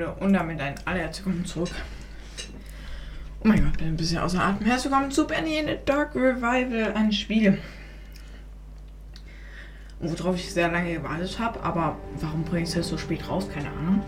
[0.00, 1.70] Leute, und damit ein allerherzlich willkommen zurück.
[3.42, 4.66] Oh mein Gott, bin ein bisschen außer Atem.
[4.66, 7.58] Herzlich willkommen zu Benny in the Dark Revival, ein Spiel.
[10.00, 13.46] Worauf ich sehr lange gewartet habe, aber warum bringe ich es so spät raus?
[13.52, 14.02] Keine Ahnung.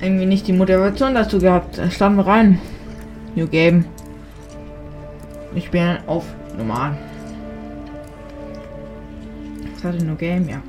[0.00, 1.80] Irgendwie nicht die Motivation dazu gehabt.
[1.90, 2.58] Starten wir rein.
[3.34, 3.86] New Game.
[5.54, 6.26] Ich bin auf
[6.58, 6.98] normal.
[9.74, 10.48] Was hatte New Game?
[10.48, 10.62] Ja.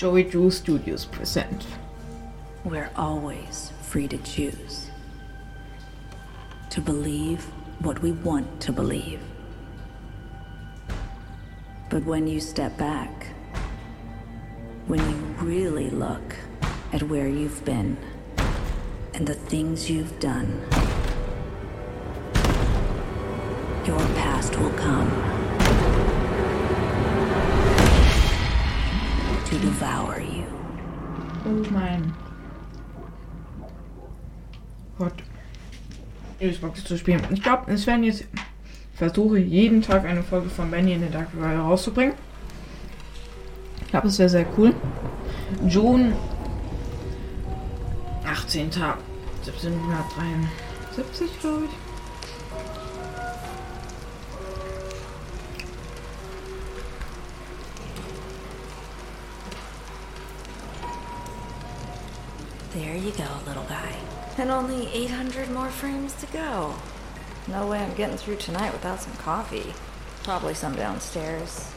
[0.00, 1.66] Joey Drew Studios present.
[2.64, 4.88] We're always free to choose.
[6.70, 7.44] To believe
[7.80, 9.20] what we want to believe.
[11.90, 13.26] But when you step back,
[14.86, 16.34] when you really look
[16.94, 17.98] at where you've been
[19.12, 20.62] and the things you've done,
[23.84, 25.29] your past will come
[29.60, 30.44] devour you.
[31.44, 32.12] Oh mein
[34.98, 35.14] Gott.
[36.40, 37.22] Xbox zu spielen.
[37.30, 38.24] Ich glaube, es werden jetzt.
[38.94, 42.12] Versuche jeden Tag eine Folge von Benny in the Dark Rival rauszubringen.
[43.80, 44.74] Ich glaube, es wäre sehr cool.
[45.66, 46.12] June
[48.26, 48.64] 18.
[49.46, 51.89] 1773, glaube ich.
[62.80, 63.92] There you go, little guy.
[64.38, 66.74] And only 800 more frames to go.
[67.46, 69.74] No way I'm getting through tonight without some coffee.
[70.24, 71.72] Probably some downstairs.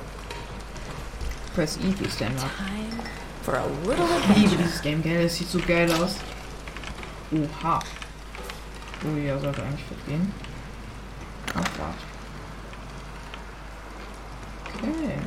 [1.54, 2.50] Press E für Stand Up.
[2.56, 3.02] Time
[3.42, 4.58] for a little Ich liebe adventure.
[4.58, 5.24] dieses Game, gell?
[5.24, 6.16] Das sieht so geil aus.
[7.34, 7.80] Oha.
[9.06, 10.32] Oh ja, sollte eigentlich fit gehen.
[11.54, 11.98] Abfahrt.
[14.78, 15.18] Okay.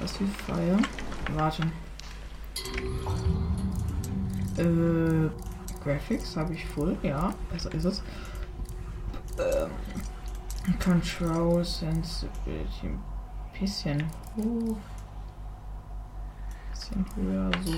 [0.00, 0.78] Was wie Feuer.
[1.34, 1.62] Warte.
[4.58, 5.30] Äh,
[5.84, 7.32] Graphics habe ich full, ja.
[7.50, 8.02] Besser ist es.
[9.38, 9.70] Ähm,
[10.82, 12.98] Control Sensibility ein
[13.58, 14.04] bisschen
[14.36, 14.76] hoch.
[16.70, 17.72] Bisschen höher, so.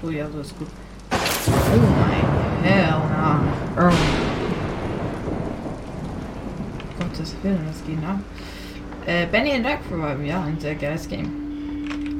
[0.00, 0.68] So, ja, so ist gut.
[1.12, 3.40] Oh mein Hell, na.
[3.76, 3.90] Oh.
[6.98, 8.18] Gottes Willen, was geht ab?
[9.06, 11.39] Äh, Benny and Dark Revival, ja, ein sehr geiles Game.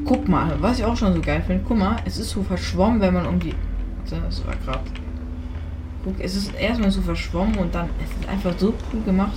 [0.05, 3.01] Guck mal, was ich auch schon so geil finde, guck mal, es ist so verschwommen,
[3.01, 3.55] wenn man um die.
[4.09, 4.83] Das war grad.
[6.05, 9.37] Guck, es ist erstmal so verschwommen und dann, es ist einfach so cool gemacht.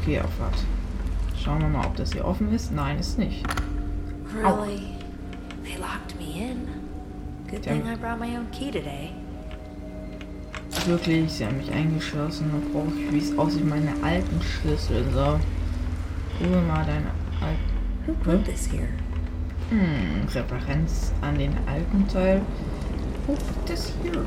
[0.00, 0.64] Okay, Auffahrt.
[1.36, 2.72] Schauen wir mal, ob das hier offen ist.
[2.72, 3.44] Nein, ist nicht.
[4.32, 4.92] Really?
[5.64, 6.68] They locked me in.
[7.50, 9.10] Good thing I brought my own key today.
[10.86, 12.50] Wirklich, sie haben mich eingeschlossen.
[12.52, 15.04] Dann brauche ich, wie es aussieht, meine alten Schlüssel.
[15.12, 15.38] So.
[16.40, 17.10] Hol mal deine
[17.40, 17.72] alten.
[18.06, 18.88] Who put this here?
[19.70, 22.42] Hm, Referenz an den alten Teil.
[23.26, 24.24] Oh, das hier.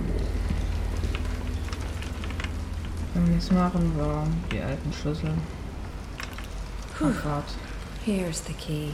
[3.13, 5.31] Wenn wir es machen, war die alten Schlüssel.
[6.99, 7.55] Abfahrt.
[8.05, 8.91] Here's the key.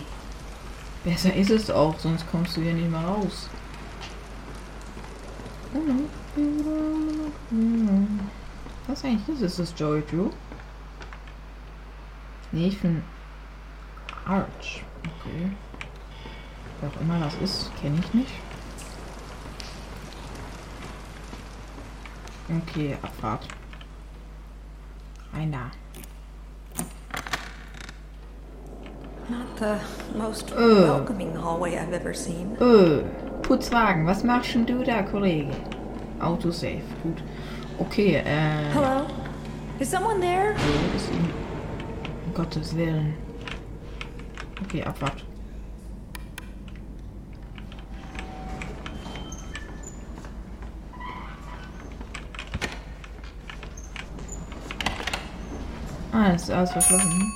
[1.03, 3.49] Besser ist es auch, sonst kommst du hier nicht mehr raus.
[8.88, 9.41] Was eigentlich ist?
[9.41, 10.29] Ist das Joey Drew?
[12.51, 13.01] Nee, ich finde
[14.25, 14.84] Arch.
[15.03, 15.51] Okay.
[16.79, 18.34] Wer auch immer das ist, kenne ich nicht.
[22.50, 23.47] Okay, Abfahrt.
[25.34, 25.72] Rein da.
[29.29, 30.88] Not the most Ugh.
[30.88, 32.57] welcoming hallway I've ever seen.
[32.59, 33.03] Äh,
[33.44, 35.51] Putzwagen, was machst denn du da, Kollege?
[36.19, 37.23] Autosave, gut.
[37.79, 38.73] Okay, äh.
[38.73, 39.06] Hello?
[39.79, 40.53] Is someone there?
[40.57, 41.41] Wo ist ihn?
[42.31, 43.14] Um Gottes Willen.
[44.64, 45.25] Okay, Abfahrt.
[56.14, 57.34] Ah, ist alles verschlossen.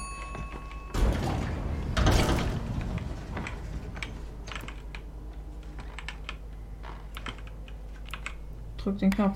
[8.78, 9.36] Drück den Knopf.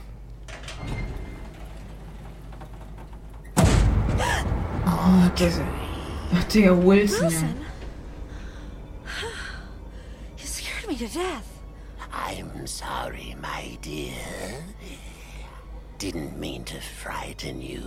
[5.11, 5.65] Oh, diese.
[6.33, 7.23] Ach, Digga, Wilson.
[7.23, 7.29] ja.
[7.29, 7.65] Wilson?
[10.38, 11.47] You scared me to death.
[12.13, 14.13] I'm sorry, my dear.
[15.97, 17.83] Didn't mean to frighten you.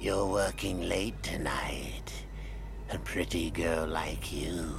[0.00, 2.12] You're working late tonight.
[2.90, 4.74] A pretty girl like you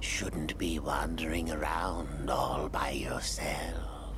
[0.00, 4.14] shouldn't be wandering around all by yourself.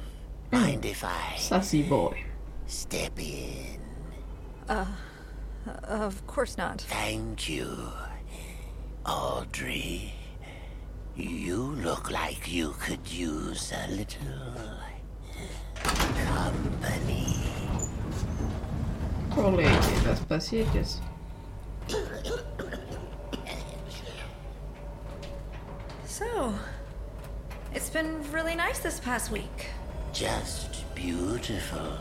[0.53, 2.23] Mind if I Sassy Boy.
[2.67, 3.81] step in?
[4.69, 4.87] Uh,
[5.67, 6.81] Uh, of course not.
[6.83, 7.93] Thank you,
[9.07, 10.15] Audrey.
[11.17, 14.79] You look like you could use a little
[16.15, 17.37] company.
[19.31, 21.03] Kollege, was passiert jetzt?
[26.07, 26.55] So,
[27.75, 29.71] it's been really nice this past week.
[30.13, 31.99] Just beautiful.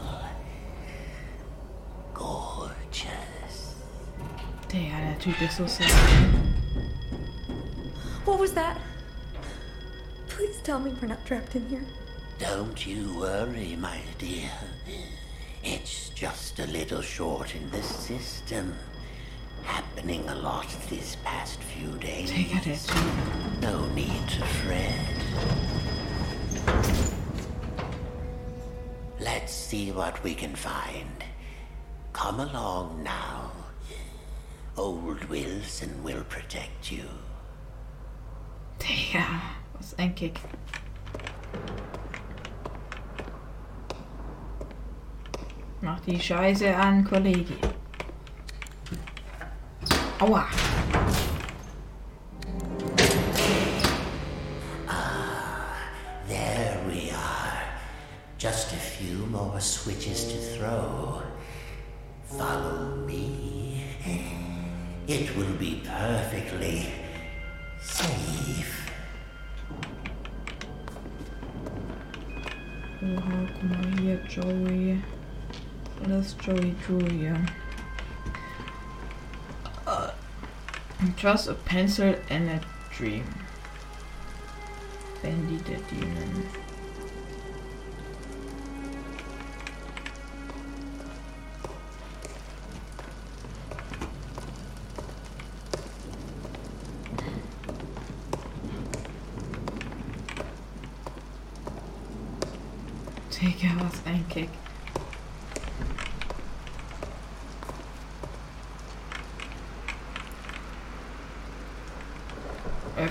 [2.13, 3.38] Gorgeous.
[4.71, 5.95] Der, der Typ ist so sexy.
[8.23, 8.77] What was that?
[10.27, 11.83] Please tell me we're not trapped in here.
[12.37, 14.51] Don't you worry, my dear.
[15.63, 18.75] It's just a little short in the system.
[19.63, 22.29] Happening a lot these past few days.
[22.29, 23.61] Digga, der Typ.
[23.61, 25.19] No need to fret.
[29.19, 31.23] Let's see what we can find.
[32.13, 33.58] Come along now.
[34.79, 37.03] Old Wilson will protect you.
[38.79, 39.25] Digga,
[39.75, 40.39] was ein Kick.
[45.81, 47.55] Mach die Scheiße an, Kollege.
[50.19, 50.47] Aua.
[54.87, 55.75] Ah,
[56.29, 57.63] there we are.
[58.37, 61.21] Just a few more switches to throw.
[62.23, 64.38] Follow me.
[65.09, 66.85] It will be perfectly
[67.81, 68.91] safe.
[73.01, 75.01] Oha, guck mal hier, Joey.
[76.07, 77.43] Ist Joey Julia.
[79.87, 80.11] Uh,
[81.17, 83.23] just a pencil and a dream.
[85.23, 86.68] Bandy der Demon.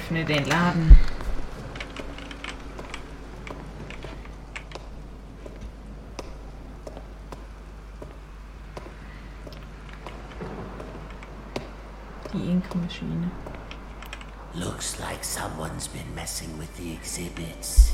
[0.09, 0.97] Öffne den Laden.
[12.33, 13.31] Die Inkmaschine.
[14.55, 17.93] Looks like someone's been messing with the exhibits.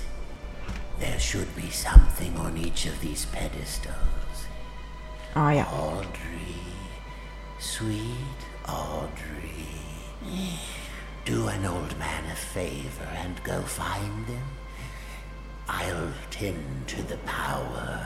[1.00, 4.46] There should be something on each of these pedestals.
[5.34, 5.64] Ah ja.
[5.64, 6.62] Audrey,
[7.58, 8.38] sweet
[8.68, 10.73] Audrey.
[11.24, 14.42] Do an old man a favor and go find them.
[15.66, 17.98] I'll tend to the power.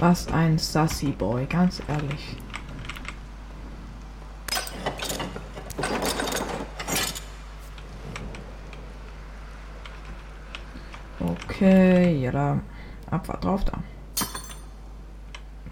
[0.00, 2.36] Was ein Sassy Boy, ganz ehrlich.
[11.20, 12.60] Okay, ja da.
[13.10, 13.78] Abfahrt drauf da.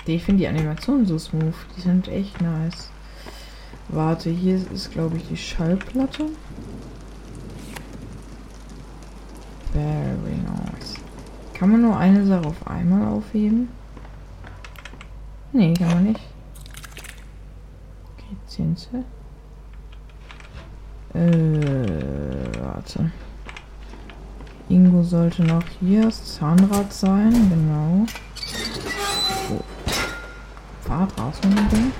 [0.06, 1.54] Ich finde die Animationen so smooth.
[1.76, 2.93] Die sind echt nice.
[3.88, 6.26] Warte, hier ist glaube ich die Schallplatte.
[9.72, 10.94] Very nice.
[11.54, 13.68] Kann man nur eine Sache auf einmal aufheben?
[15.52, 16.20] Nee, kann man nicht.
[18.12, 19.04] Okay, Zinse.
[21.14, 23.12] Äh, warte.
[24.68, 28.04] Ingo sollte noch hier das Zahnrad sein, genau.
[29.50, 29.62] Oh.
[30.80, 31.92] Fahrt raus mit dem Ding.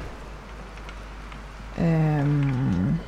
[1.78, 2.99] Ähm.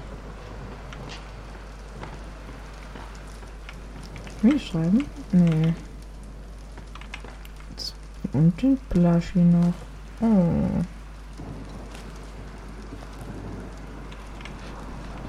[4.42, 5.04] Will ich schreiben?
[5.32, 5.74] Nee.
[8.32, 9.72] Und den Plushy noch.
[10.20, 10.84] Oh.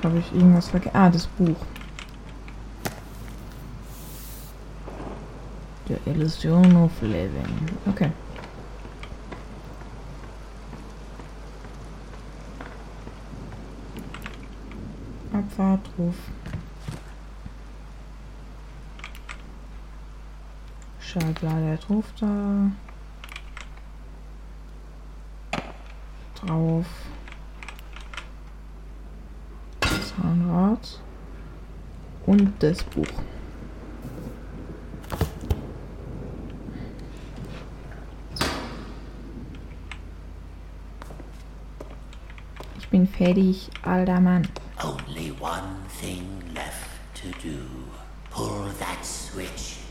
[0.04, 0.96] Habe ich irgendwas vergessen?
[0.96, 1.56] Ah, das Buch.
[5.88, 7.70] The Illusion of Living.
[7.86, 8.12] Okay.
[15.32, 16.16] Abfahrt, Ruf.
[21.20, 22.72] Schaltlader drauf da.
[26.36, 26.86] Drauf.
[29.82, 31.00] Zahnrad.
[32.26, 33.06] Und das Buch.
[42.78, 44.48] Ich bin fertig, alter Mann.
[44.84, 47.58] Only one thing left to do.
[48.30, 49.87] Pull that switch.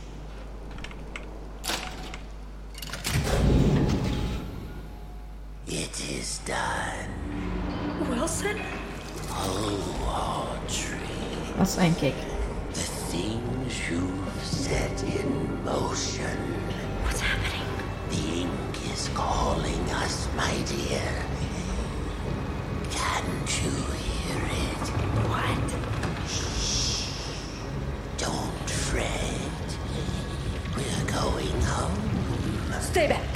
[6.46, 8.08] Done.
[8.08, 8.60] Wilson?
[9.30, 11.58] Oh, Audrey.
[11.58, 12.14] Was ein Kick.
[12.72, 16.38] The things you've set in motion.
[17.02, 17.66] What's happening?
[18.10, 21.02] The ink is calling us, my dear.
[22.92, 23.70] Can't you
[24.06, 24.86] hear it?
[25.26, 25.68] What?
[26.30, 27.10] Shh.
[28.18, 29.66] Don't fret.
[30.76, 32.80] We're going home.
[32.80, 33.35] Stay back.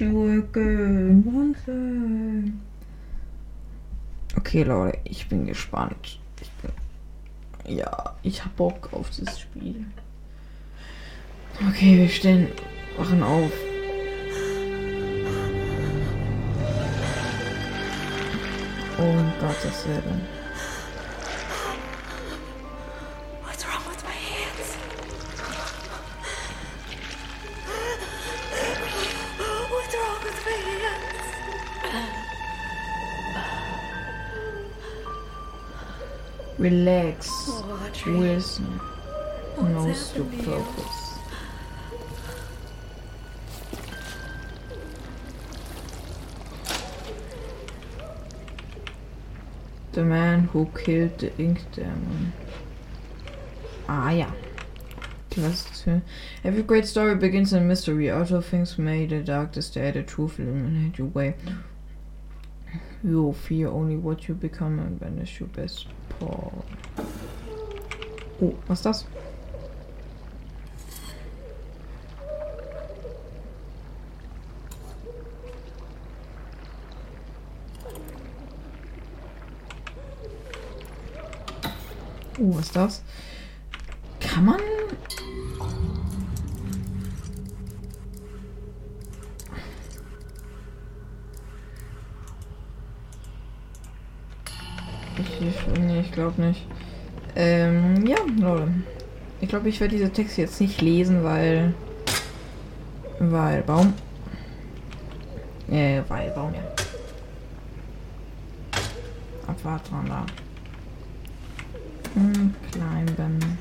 [0.00, 2.60] One thing.
[4.38, 6.18] Okay, Leute, ich bin gespannt.
[6.40, 9.84] Ich bin, ja, ich hab Bock auf das Spiel.
[11.68, 12.48] Okay, wir stehen,
[12.96, 13.52] wachen auf.
[18.98, 20.41] Um Gottes Willen.
[36.62, 37.28] Relax.
[37.48, 38.14] Audrey.
[38.14, 38.80] Wilson
[39.58, 40.56] knows your happened to you?
[40.56, 41.18] purpose.
[49.90, 52.32] The man who killed the ink demon.
[53.88, 54.30] Ah, yeah.
[55.36, 56.02] Was ist.
[56.44, 58.08] Every great story begins in mystery.
[58.08, 61.34] Out of things made the darkest day, the truth illuminate your way.
[63.02, 65.88] You fear only what you become and banish your best
[66.18, 66.52] paw.
[68.40, 69.06] Oh, was ist das?
[82.40, 83.02] Oh, was ist das?
[84.18, 84.71] Kann man.
[96.12, 96.66] Ich, glaube nicht.
[97.34, 98.68] Ähm, ja, Leute.
[99.40, 101.72] Ich glaube, ich werde diese Texte jetzt nicht lesen, weil.
[103.18, 103.94] Weil Baum.
[105.70, 106.60] Äh, weil Baum, ja.
[109.46, 110.26] Abwart dran da.
[112.14, 113.58] Hm, Kleinben.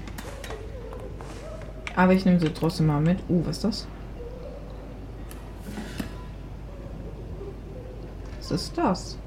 [1.96, 3.20] Aber ich nehme sie trotzdem mal mit.
[3.30, 3.88] Uh, was ist das?
[8.40, 9.18] Was ist das?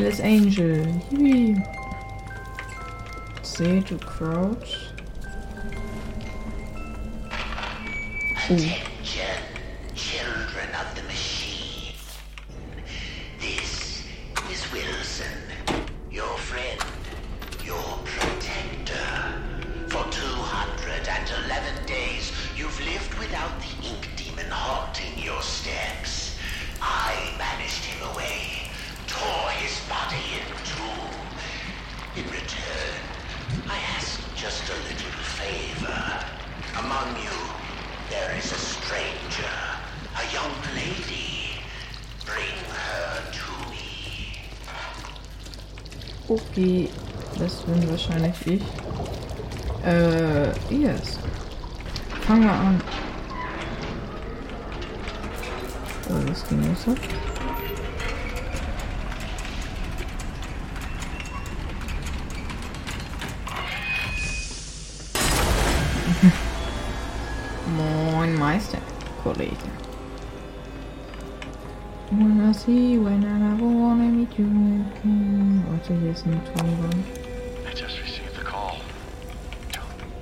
[0.00, 0.86] Fearless Angel.
[1.10, 1.62] Yippee.
[3.42, 4.78] C to crouch.
[8.50, 8.89] Ooh.
[46.30, 46.88] Okay,
[47.40, 48.62] das bin wahrscheinlich ich.
[49.84, 51.18] Äh, yes.
[52.20, 52.80] Fangen wir an.
[56.08, 56.92] Oh, das ging nicht so.
[68.14, 68.78] Moin Meister,
[69.24, 69.79] Kollege.
[72.12, 75.62] Wanna see when I wanna meet you again.
[75.70, 77.04] Warte, hier ist ein Tonband.
[77.64, 78.80] I just received the call.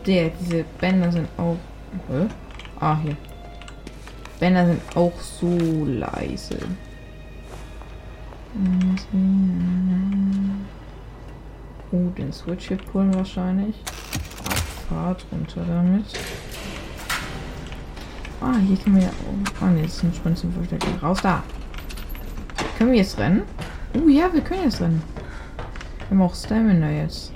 [0.04, 1.56] Der, diese Bänder sind auch.
[2.10, 2.26] Hä?
[2.78, 3.16] Ah, hier.
[4.38, 6.58] Bänder sind auch so leise.
[11.90, 13.76] Oh, den Switch hier pullen wahrscheinlich.
[14.44, 16.04] Abfahrt runter damit.
[18.42, 19.10] Ah, hier können wir ja.
[19.62, 20.98] Oh, nee, das ist ein Sprint zum Verstecken.
[21.02, 21.42] Raus da!
[22.78, 23.42] Können wir jetzt rennen?
[23.92, 25.02] Oh ja, wir können jetzt rennen.
[25.98, 27.32] Wir haben auch Stamina jetzt.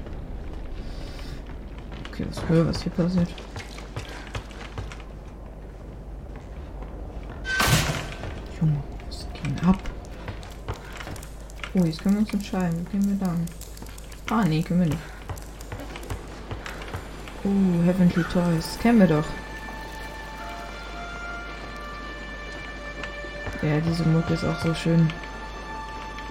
[2.09, 3.29] Okay, was höre, was hier passiert.
[8.61, 9.79] Junge, was geht ab?
[11.75, 12.87] Oh, jetzt können wir uns entscheiden.
[12.87, 13.45] Wo gehen wir dann?
[14.31, 14.99] Ah, nee, können wir nicht.
[17.43, 18.79] Oh, Heavenly Toys.
[18.81, 19.27] Kennen wir doch.
[23.61, 25.09] Ja, diese Mucke ist auch so schön.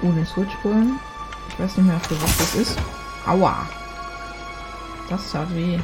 [0.03, 0.99] Oh, den Switch holen.
[1.49, 2.77] Ich weiß nicht mehr, für was das ist.
[3.27, 3.67] Aua.
[5.09, 5.79] Das tat weh.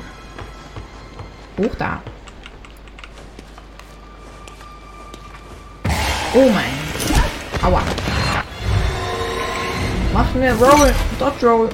[1.57, 2.01] Hoch da.
[6.33, 7.63] Oh mein.
[7.63, 7.81] Aua.
[10.13, 10.93] Machen wir Roll.
[11.19, 11.69] Dodge Roll.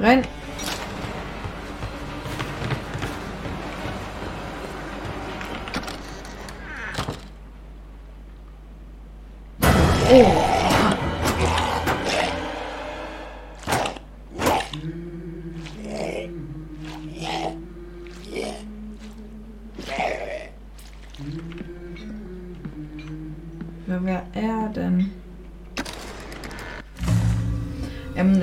[0.00, 0.24] Renn.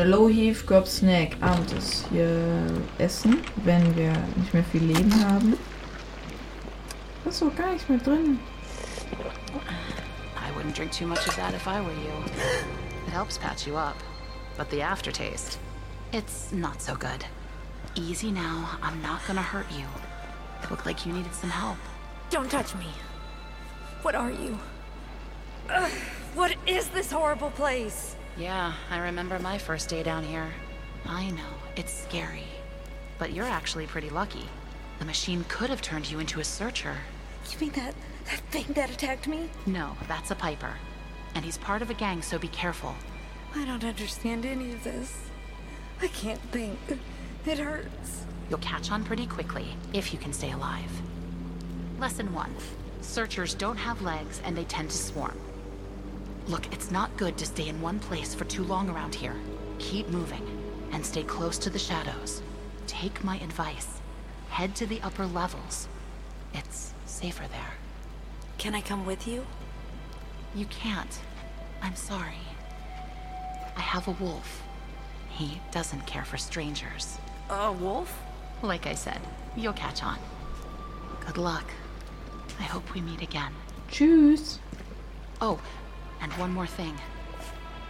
[0.02, 1.38] Ähm, Low Heave Grub Snack.
[1.42, 2.26] Abends hier
[3.00, 5.58] eh, essen, wenn wir nicht mehr viel Leben haben.
[7.24, 8.40] Da ist doch gar nichts mehr drin.
[10.36, 12.26] I wouldn't drink too much of that if I were you.
[13.08, 13.96] It helps patch you up.
[14.58, 15.60] But the aftertaste,
[16.12, 17.26] it's not so good.
[17.96, 19.86] Easy now, I'm not gonna hurt you.
[20.70, 21.78] Looked like you needed some help.
[22.30, 22.88] Don't touch me.
[24.02, 24.58] What are you?
[25.70, 25.92] Ugh,
[26.36, 28.16] what is this horrible place?
[28.38, 30.48] Yeah, I remember my first day down here.
[31.06, 32.46] I know, it's scary.
[33.20, 34.46] But you're actually pretty lucky.
[35.00, 36.96] The machine could have turned you into a searcher.
[37.52, 37.94] You mean that
[38.26, 39.50] that thing that attacked me?
[39.66, 40.74] No, that's a Piper.
[41.36, 42.96] And he's part of a gang, so be careful.
[43.56, 45.18] I don't understand any of this.
[46.02, 46.78] I can't think.
[47.46, 48.26] It hurts.
[48.50, 50.92] You'll catch on pretty quickly, if you can stay alive.
[52.00, 52.56] Lesson 1.
[53.02, 55.38] Searchers don't have legs and they tend to swarm.
[56.48, 59.36] Look, it's not good to stay in one place for too long around here.
[59.80, 60.46] Keep moving
[60.92, 62.42] and stay close to the shadows.
[62.88, 63.88] Take my advice.
[64.50, 65.88] Head to the upper levels.
[66.54, 67.74] It's safer there.
[68.58, 69.46] Can I come with you?
[70.56, 71.20] You can't.
[71.82, 72.42] I'm sorry.
[73.78, 74.64] I have a wolf.
[75.30, 77.18] He doesn't care for strangers.
[77.50, 78.22] A wolf?
[78.62, 79.20] Like I said,
[79.56, 80.18] you'll catch on.
[81.26, 81.72] Good luck.
[82.60, 83.54] I hope we meet again.
[83.90, 84.60] Tschüss.
[85.40, 85.60] Oh,
[86.22, 86.96] and one more thing.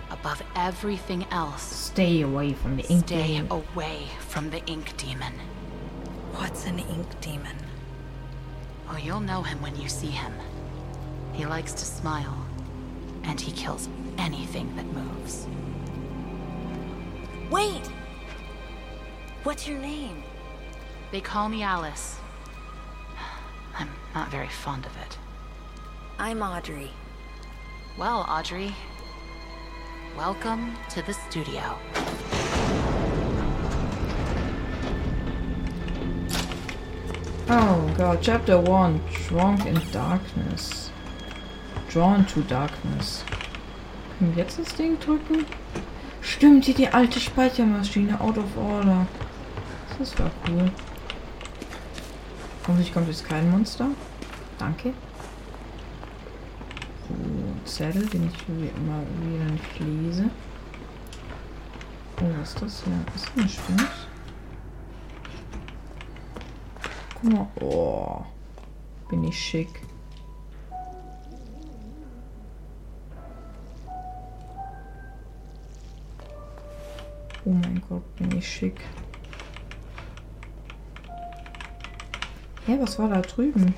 [0.10, 3.08] Above everything else, Stay away from the ink.
[3.08, 3.46] stay demon.
[3.48, 5.34] Stay away from the ink demon.
[6.34, 7.56] What's an ink demon?
[8.90, 10.34] Oh, you'll know him when you see him.
[11.34, 12.46] He likes to smile,
[13.24, 15.48] and he kills anything that moves.
[17.50, 17.88] Wait!
[19.44, 20.24] What's your name?
[21.12, 22.18] They call me Alice.
[23.78, 25.18] I'm not very fond of it.
[26.20, 26.92] I'm Audrey.
[27.98, 28.74] Well, Audrey,
[30.18, 31.78] welcome to the studio.
[37.50, 39.02] Oh god, chapter 1.
[39.28, 40.90] Drunk in darkness.
[41.90, 43.26] Drawn to darkness.
[44.18, 45.46] Können wir jetzt das Ding drücken?
[46.22, 48.22] Stimmt, hier die alte Speichermaschine.
[48.22, 49.06] Out of order.
[50.00, 50.72] Das war cool.
[52.62, 53.90] Hoffentlich kommt jetzt kein Monster.
[54.58, 54.94] Danke.
[57.72, 60.30] Zettel, den ich immer wieder nicht lese.
[62.22, 62.94] Oh, was ist das hier?
[63.16, 63.90] Ist das ein Spind?
[67.16, 67.48] Guck mal.
[67.62, 68.26] Oh.
[69.10, 69.70] Bin ich schick.
[77.46, 78.82] Oh mein Gott, bin ich schick.
[82.66, 83.74] Hä, was war da drüben?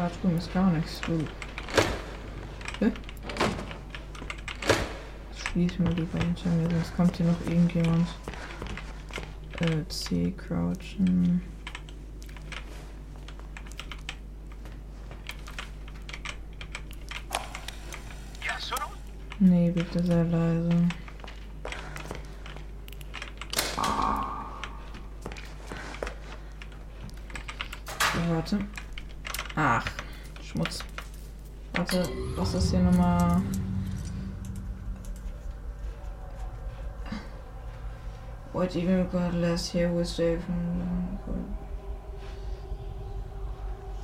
[0.00, 1.00] Ah, drüben ist gar nichts.
[1.08, 1.24] Uh.
[2.78, 2.92] Hä?
[5.36, 8.06] Schließen wir lieber hinter mir, sonst kommt hier noch irgendjemand.
[9.58, 11.42] Äh, C, crouchen.
[19.40, 20.70] Nee, bitte sehr leise.
[28.12, 28.58] So, warte.
[29.60, 29.84] Ach,
[30.40, 30.84] Schmutz.
[31.78, 33.40] Warte, was ist hier nochmal?
[38.52, 40.42] What even got less here with Dave?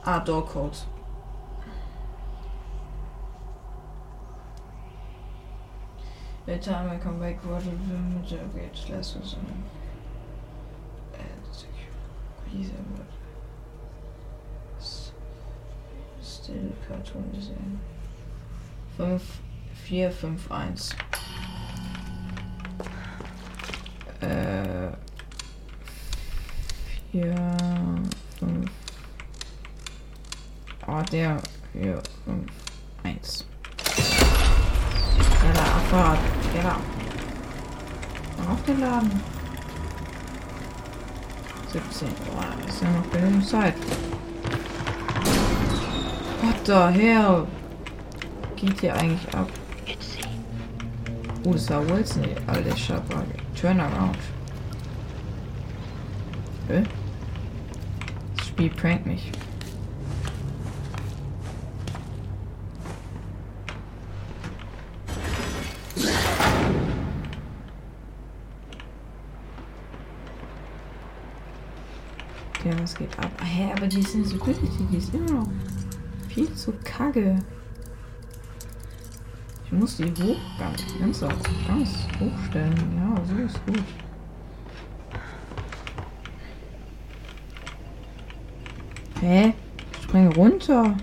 [0.04, 0.86] Ah, door codes.
[6.46, 7.72] By the time I come back, what will
[8.28, 9.64] the get less or something?
[12.48, 13.23] Please, what?
[16.86, 17.80] Cartoon Design.
[18.96, 19.22] 5,
[19.86, 20.96] 4, 5, 1.
[24.20, 24.88] Äh.
[27.12, 27.56] 4,
[28.38, 28.70] 5.
[30.86, 31.40] Oh, der.
[31.72, 32.52] 4, 5,
[33.04, 33.46] 1.
[35.44, 36.18] Ja, da, Abfahrt.
[36.62, 36.80] Ja.
[38.50, 39.20] Aufgeladen.
[41.72, 42.08] 17.
[42.08, 43.74] Boah, ist ja noch genug Zeit.
[46.66, 47.46] Hell?
[48.56, 49.50] Geht hier eigentlich ab?
[51.44, 52.24] Oh, das war Wilson,
[52.74, 53.22] Schabber.
[53.60, 54.16] Turn around.
[56.68, 56.82] Hä?
[58.34, 59.30] Das Spiel prankt mich.
[72.64, 73.30] Ja, was geht ab?
[73.42, 75.48] Hä, aber die Sensibility, die ist immer noch
[76.34, 77.38] viel zu kacke.
[79.64, 82.74] Ich muss die hoch, ganz, ganz, ganz hochstellen.
[82.98, 83.84] Ja, so ist gut.
[89.20, 89.54] Hä?
[90.02, 90.96] Spring runter.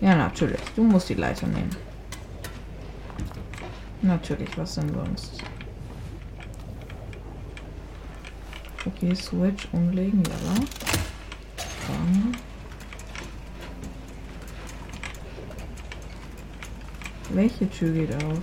[0.00, 0.60] Ja, natürlich.
[0.74, 1.70] Du musst die Leiter nehmen.
[4.00, 5.42] Natürlich, was denn sonst?
[8.86, 10.54] Okay, Switch umlegen, ja.
[11.86, 12.23] Dann.
[17.34, 18.38] Welche Tür geht auf?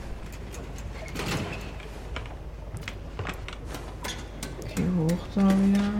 [4.65, 5.91] Okay, hoch da wieder.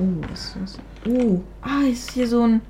[0.00, 0.78] Uh, was ist das?
[1.06, 2.62] Uh, ah, ist hier so ein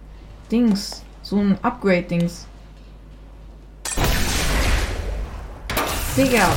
[0.52, 1.02] Dings.
[1.22, 2.48] So ein Upgrade-Dings.
[6.18, 6.52] Digga.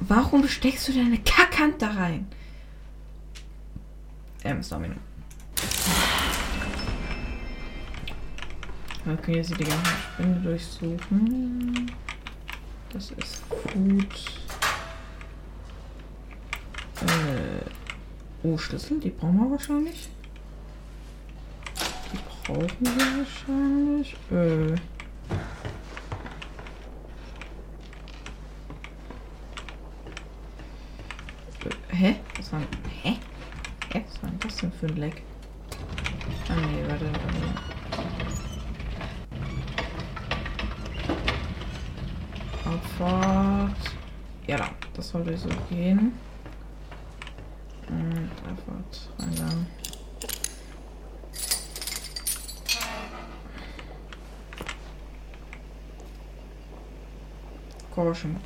[0.00, 2.26] Warum steckst du deine Kackhand da rein?
[4.44, 4.96] Ähm, Stamina.
[9.04, 11.90] Okay, jetzt die ganze Spinde durchsuchen.
[12.92, 14.14] Das ist gut.
[17.00, 17.64] Äh,
[18.44, 20.08] oh, Schlüssel, die brauchen wir wahrscheinlich.
[22.12, 24.16] Die brauchen wir wahrscheinlich.
[24.30, 24.72] Äh.
[24.72, 24.76] Äh,
[31.90, 32.16] Hä?
[32.36, 32.60] Was war
[33.02, 33.16] Hä?
[33.92, 34.04] Hä?
[34.06, 35.22] Was war denn das denn für ein Leck?
[36.48, 37.81] Ah nee, warte, warte.
[43.02, 43.76] Abfahrt.
[44.46, 44.68] Ja, da.
[44.94, 46.12] Das sollte so gehen.
[47.88, 49.10] Und Abfahrt.
[49.18, 49.66] Eingang.
[57.94, 58.36] Caution.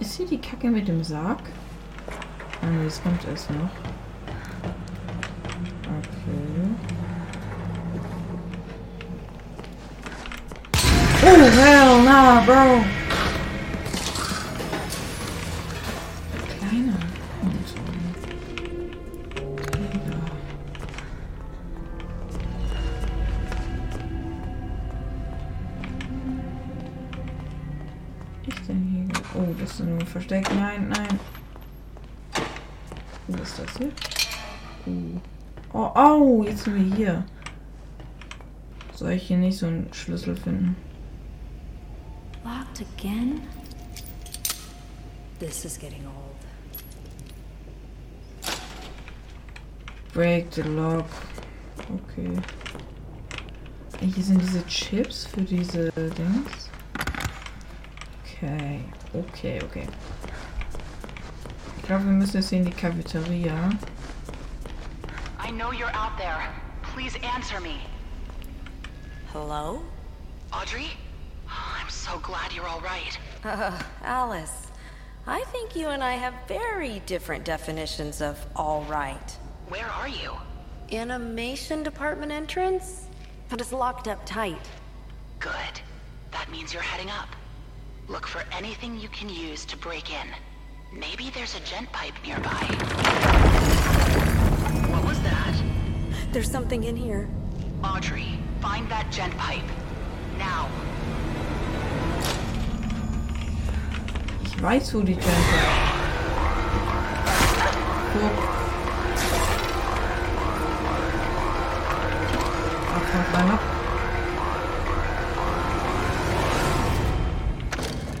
[0.00, 1.38] Ist hier die Kacke mit dem Sarg?
[2.60, 3.70] Ah, nee, das kommt erst noch.
[11.50, 12.84] Hell nah, bro!
[16.58, 16.98] Kleiner.
[28.66, 29.06] Denn hier?
[29.34, 30.54] Oh, das ist nur versteckt.
[30.54, 31.20] Nein, nein.
[33.28, 33.92] Was ist das hier?
[35.72, 37.24] Oh, au, jetzt sind wir hier.
[38.94, 40.76] Soll ich hier nicht so einen Schlüssel finden?
[42.68, 43.48] Locked again?
[45.38, 46.36] This is getting old.
[50.12, 51.08] Break the lock.
[51.94, 52.38] Okay.
[54.00, 56.68] Hier sind diese Chips für diese Dings.
[58.40, 59.88] Uh, okay, okay, okay.
[61.78, 63.70] Ich glaube, wir müssen jetzt in die Cafeteria.
[65.40, 66.52] I know you're out there.
[66.82, 67.80] Please answer me.
[69.32, 69.82] Hello?
[70.52, 70.90] Audrey?
[72.10, 73.18] So glad you're all right.
[73.44, 74.68] Uh, Alice.
[75.26, 79.36] I think you and I have very different definitions of all right.
[79.68, 80.32] Where are you?
[80.90, 83.08] Animation department entrance?
[83.50, 84.70] But it's locked up tight.
[85.38, 85.52] Good.
[86.30, 87.28] That means you're heading up.
[88.08, 90.28] Look for anything you can use to break in.
[90.90, 92.64] Maybe there's a gent pipe nearby.
[94.90, 95.62] What was that?
[96.32, 97.28] There's something in here.
[97.84, 99.68] Audrey, find that gent pipe.
[100.38, 100.70] Now.
[104.60, 105.26] Jump ist.
[108.12, 108.36] Guck.
[112.96, 113.58] Abfahrt rein.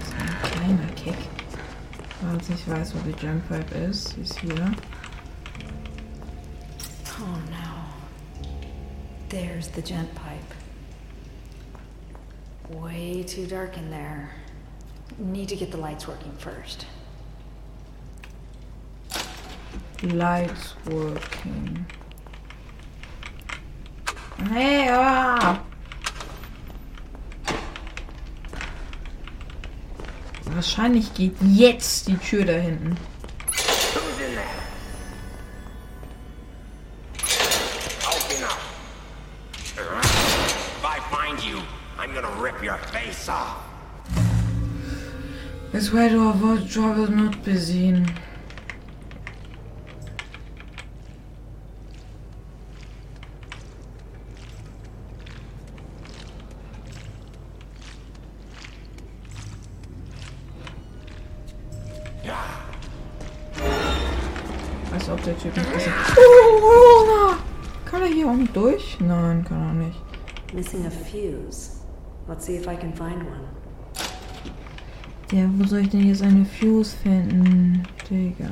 [0.04, 1.20] So ein kleiner Kick.
[2.30, 4.10] Also ich weiß, wo die Jump Pipe ist.
[4.10, 4.72] Sie ist hier.
[7.20, 7.68] Oh no.
[9.28, 10.54] There's the gent pipe.
[12.70, 14.30] Way too dark in there.
[15.16, 16.86] Need to get the lights working first.
[20.02, 21.86] Lights working.
[24.50, 25.60] Hey, ah!
[30.44, 32.96] Wahrscheinlich geht jetzt die Tür da hinten.
[45.78, 48.04] This way to avoid trouble not be seen.
[64.92, 67.34] Als ob der Typ nicht gesehen oh,
[67.84, 68.98] Kann er hier unten durch?
[68.98, 70.02] Nein, kann er nicht.
[70.52, 71.84] Missing a fuse.
[72.26, 73.67] Let's see if I can find one.
[75.30, 77.82] Ja, wo soll ich denn jetzt eine Fuse finden?
[78.08, 78.48] Digga.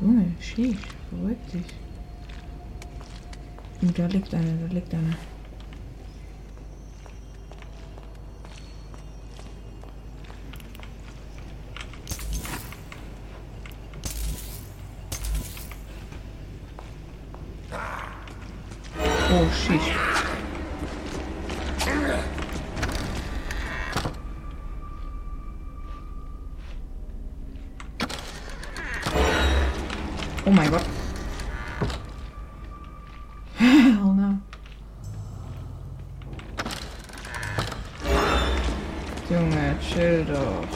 [0.00, 0.78] Junge, schief.
[1.10, 1.64] Beruhig dich.
[3.82, 5.16] Oh, da liegt eine, da liegt eine.
[19.30, 19.80] Oh, shit.
[30.46, 30.82] Oh mein Gott.
[33.58, 34.38] Hell no.
[39.28, 40.68] Junge, chill doch.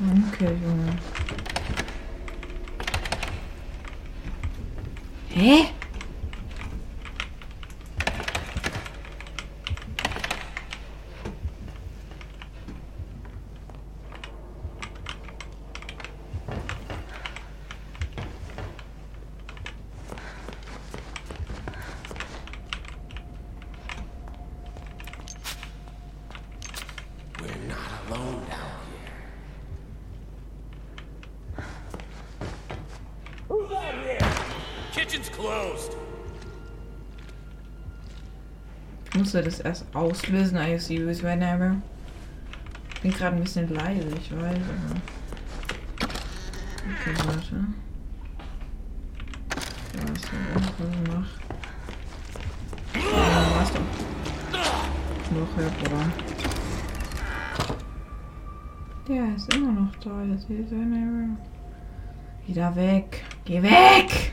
[0.00, 0.92] Danke, Junge.
[5.34, 5.68] Hä?
[27.40, 29.14] We're not alone down here.
[33.48, 34.18] Who's out here?
[34.92, 35.94] Kitchen's closed.
[39.14, 41.76] Ich musste das erst auslösen, see you whenever.
[42.94, 44.96] Ich bin gerade ein bisschen leise, ich weiß, aber.
[46.88, 47.66] Okay, warte.
[49.92, 50.22] Was
[50.78, 51.30] was mach?
[52.94, 53.82] Ja, was denn?
[55.38, 56.04] Noch her, Bruder.
[59.08, 61.36] Der ist immer noch da, das ist whenever.
[62.46, 63.24] Wieder weg.
[63.44, 64.27] Geh weg!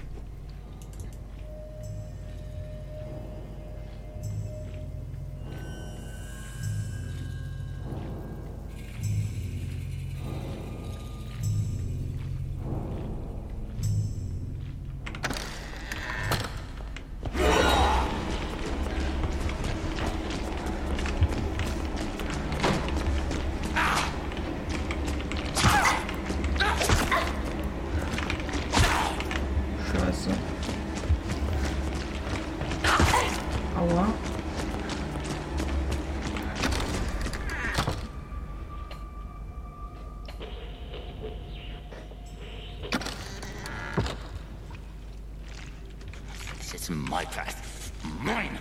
[46.88, 47.92] It's my path.
[48.22, 48.60] Mine.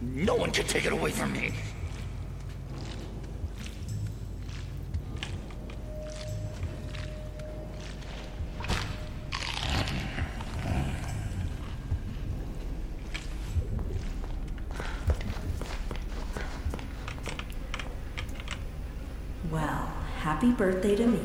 [0.00, 1.52] No one can take it away from me.
[19.50, 21.21] Well, happy birthday to me.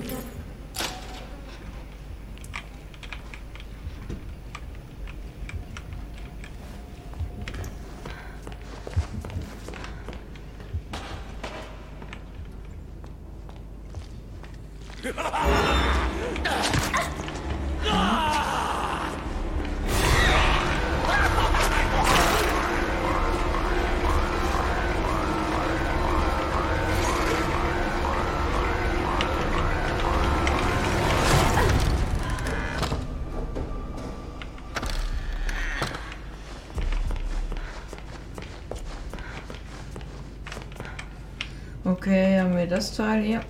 [41.86, 43.42] Okay, haben wir das Teil hier.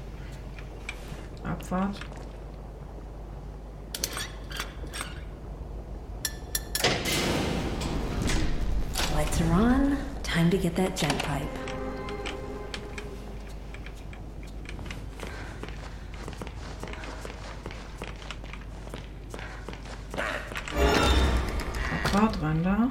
[1.67, 1.97] Abfahrt.
[9.15, 9.97] Lights are on.
[10.23, 11.43] Time to get that gent pipe.
[22.63, 22.89] Da.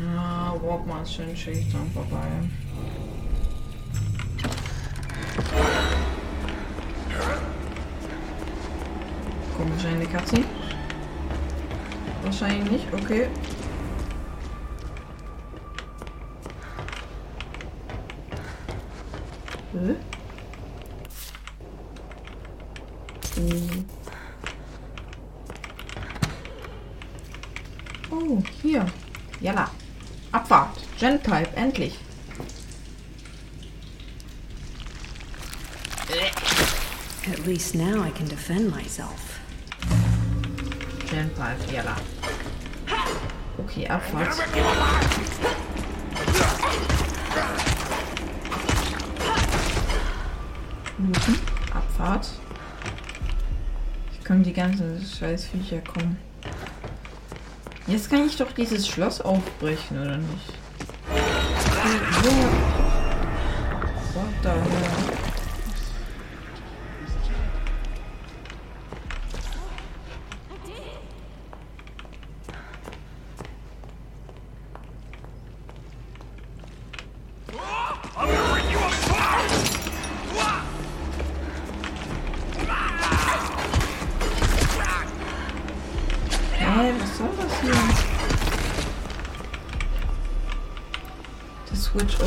[0.00, 2.17] Ja, Walkman ist schön dran vorbei.
[9.58, 10.44] Komisch eine Cutscene.
[12.22, 13.28] Wahrscheinlich nicht, okay.
[19.72, 19.96] Hä?
[23.34, 23.84] Hm.
[28.12, 28.86] Oh, hier.
[29.40, 29.68] Jalla.
[30.30, 30.78] Abfahrt.
[31.00, 31.98] Genpipe, endlich.
[37.26, 39.37] At least now I can defend myself.
[41.18, 41.96] Genpipe, jalla.
[43.58, 44.36] Okay, Abfahrt.
[50.98, 51.38] Looten.
[51.74, 52.28] Abfahrt.
[54.12, 56.16] Ich kann die ganzen scheiß Viecher kommen.
[57.88, 60.52] Jetzt kann ich doch dieses Schloss aufbrechen, oder nicht?
[64.14, 64.97] What the hell?
[86.98, 87.74] Was soll das hier?
[91.70, 92.18] Das Switch.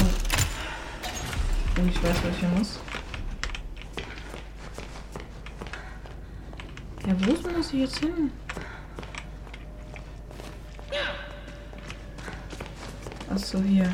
[1.78, 2.80] Und ich weiß, was ich hier muss.
[7.06, 8.32] Ja, wo muss ich jetzt hin?
[13.30, 13.94] Achso, hier.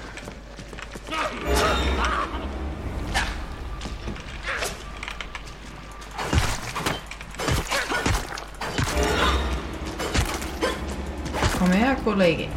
[12.17, 12.49] Komm her, Kollege.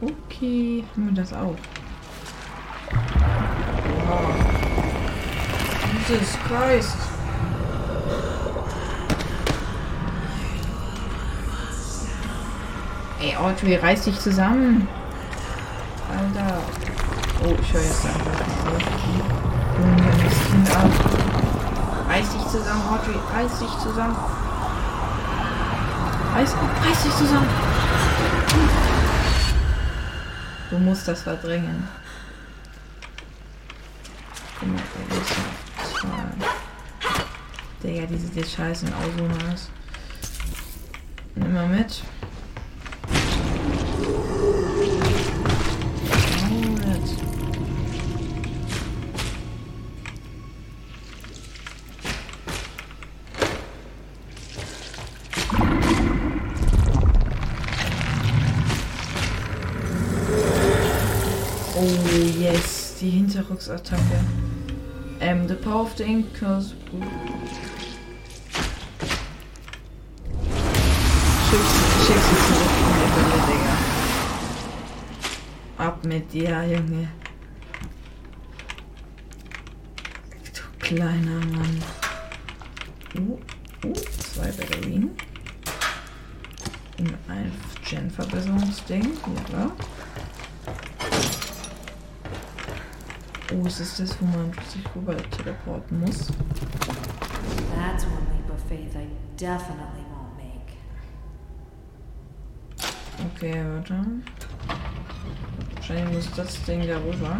[0.00, 1.56] Okay, haben wir das auch.
[4.06, 4.34] Wow.
[6.08, 6.96] Jesus Christ.
[13.20, 14.88] Ey, Audrey, reiß dich zusammen.
[16.10, 16.62] Alter.
[17.42, 19.23] Oh, ich höre jetzt einfach.
[20.54, 20.88] Kind ab.
[22.08, 23.18] Reiß dich zusammen, Audrey.
[23.34, 24.16] Reiß dich zusammen.
[26.32, 27.48] Reiß, reiß dich zusammen.
[30.70, 31.88] Du musst das verdrängen.
[34.60, 36.10] Toll.
[37.82, 39.70] Digga, diese die scheißen Ausonas.
[41.34, 42.04] Nimm mal mit.
[63.44, 64.24] Hinterrücksattacke.
[65.20, 66.74] Ähm, the power of the ink cause...
[71.50, 73.74] Schick sie, schick sie zurück in die Hölle, Digga.
[75.78, 77.08] Ab mit dir, Junge.
[80.80, 81.82] kleiner Mann.
[83.16, 83.38] Uh,
[83.86, 85.10] uh, zwei Batterien.
[86.98, 87.52] Und ein
[87.88, 89.16] Gen-Verbesserungsding.
[89.52, 89.72] Ja.
[93.54, 96.26] Oh, ist das das, wo man sich rüber teleporten muss?
[97.76, 100.74] That's one leap of faith I definitely won't make.
[103.36, 104.04] Okay, warte.
[105.76, 107.38] Wahrscheinlich muss das Ding da rüber.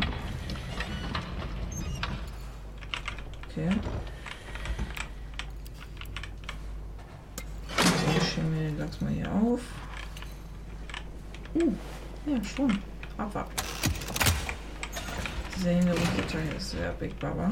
[3.50, 3.70] Okay.
[8.36, 9.60] Den Lachs mal hier auf.
[11.54, 11.72] Uh,
[12.26, 12.78] ja, schon.
[15.54, 15.56] Abwart.
[15.56, 17.50] Dieser Hintergrundteil ist sehr Big Baba.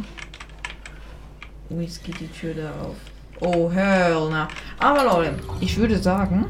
[1.71, 2.97] Jetzt geht die Tür da auf.
[3.41, 4.49] Oh, hell na.
[4.79, 6.47] Aber Leute, ich würde sagen,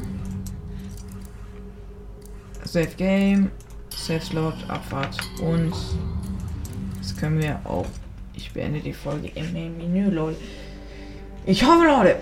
[2.65, 3.51] Save Game,
[3.89, 5.73] Save Slot, Abfahrt und
[6.99, 7.85] das können wir auch.
[8.35, 10.37] Ich beende die Folge im Main Menü, Leute.
[11.45, 12.17] Ich hoffe, Leute,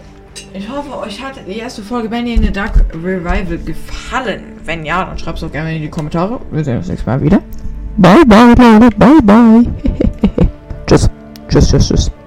[0.54, 4.60] ich hoffe, euch hat die erste Folge Benny in the Dark Revival gefallen.
[4.66, 6.40] Wenn ja, dann schreibt es doch gerne in die Kommentare.
[6.52, 7.42] Wir sehen uns nächstes Mal wieder.
[7.98, 9.66] Bye bye, bye Bye bye.
[10.88, 11.10] just,
[11.50, 12.21] just, just, just.